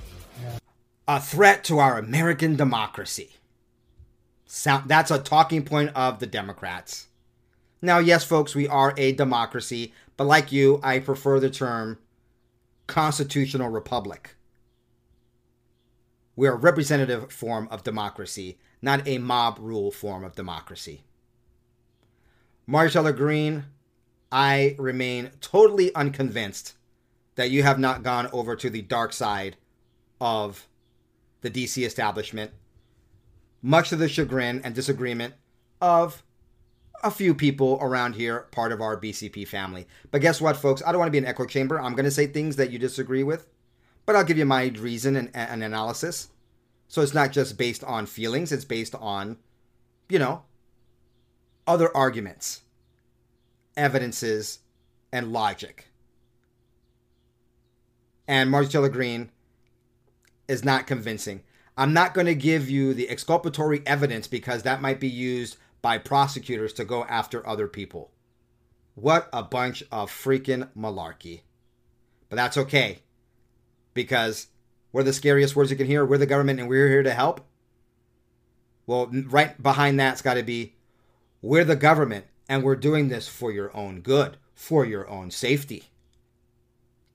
[1.07, 3.31] A threat to our American democracy.
[4.87, 7.09] That's a talking point of the Democrats.
[7.83, 11.99] Now, yes, folks, we are a democracy, but like you, I prefer the term
[12.87, 14.37] constitutional republic.
[16.37, 21.05] We're a representative form of democracy, not a mob rule form of democracy.
[22.67, 23.65] Marjorie Greene,
[24.33, 26.75] I remain totally unconvinced
[27.37, 29.57] that you have not gone over to the dark side
[30.21, 30.67] of
[31.43, 32.53] the DC establishment,
[33.63, 35.35] much to the chagrin and disagreement
[35.81, 36.23] of
[37.03, 39.87] a few people around here, part of our BCP family.
[40.11, 40.83] But guess what, folks?
[40.85, 41.81] I don't want to be an echo chamber.
[41.81, 43.49] I'm going to say things that you disagree with,
[44.07, 46.29] but I'll give you my reason and, and analysis.
[46.89, 49.39] So it's not just based on feelings, it's based on,
[50.09, 50.45] you know,
[51.67, 52.63] other arguments,
[53.77, 54.61] evidences,
[55.13, 55.89] and logic.
[58.27, 59.31] And Marjorie Greene
[60.49, 61.43] is not convincing.
[61.77, 65.99] I'm not going to give you the exculpatory evidence because that might be used by
[65.99, 68.11] prosecutors to go after other people.
[68.95, 71.43] What a bunch of freaking malarkey.
[72.31, 73.01] But that's okay.
[73.93, 74.47] Because
[74.93, 76.03] we're the scariest words you can hear.
[76.03, 77.43] We're the government and we're here to help.
[78.87, 80.75] Well, right behind that's got to be
[81.43, 85.91] we're the government and we're doing this for your own good, for your own safety.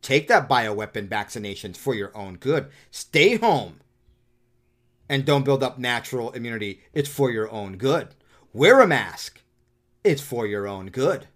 [0.03, 2.67] Take that bioweapon vaccinations for your own good.
[2.91, 3.79] Stay home
[5.09, 6.81] and don't build up natural immunity.
[6.93, 8.13] It's for your own good.
[8.53, 9.41] Wear a mask.
[10.03, 11.27] It's for your own good.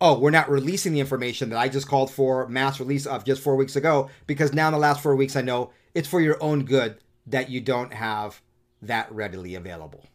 [0.00, 3.42] Oh, we're not releasing the information that I just called for mass release of just
[3.42, 6.42] four weeks ago because now in the last four weeks I know it's for your
[6.42, 8.40] own good that you don't have
[8.80, 10.06] that readily available.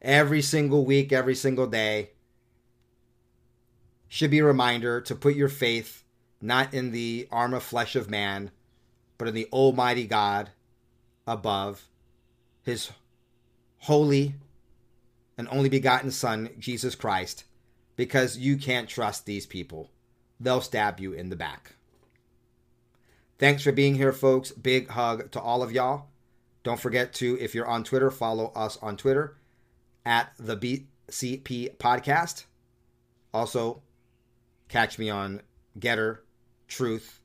[0.00, 2.10] Every single week, every single day
[4.08, 6.04] should be a reminder to put your faith
[6.40, 8.52] not in the arm of flesh of man,
[9.18, 10.50] but in the Almighty God
[11.26, 11.88] above
[12.62, 12.90] his
[13.78, 14.34] holy
[15.38, 17.44] and only begotten Son, Jesus Christ,
[17.94, 19.90] because you can't trust these people.
[20.40, 21.76] They'll stab you in the back.
[23.38, 24.50] Thanks for being here, folks.
[24.52, 26.06] Big hug to all of y'all.
[26.62, 29.36] Don't forget to, if you're on Twitter, follow us on Twitter
[30.04, 32.44] at the BCP Podcast.
[33.32, 33.82] Also,
[34.68, 35.42] catch me on
[35.78, 36.18] GETTR,
[36.66, 37.20] Truth,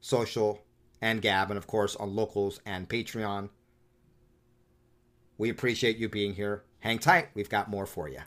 [0.00, 0.60] Social,
[1.02, 3.50] and Gab, and of course on Locals and Patreon.
[5.36, 6.62] We appreciate you being here.
[6.80, 8.20] Hang tight, we've got more for you.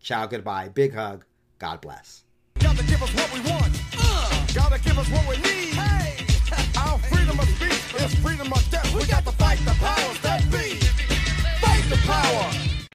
[0.00, 1.24] Ciao, goodbye, big hug,
[1.58, 2.24] God bless.
[2.58, 5.74] Gotta give us what we want, uh, gotta give us what we need.
[5.74, 6.26] Hey.
[6.76, 8.92] Our freedom of speech is freedom of death.
[8.94, 10.78] We, we got, got to fight the powers that be.
[11.60, 12.77] Fight the power.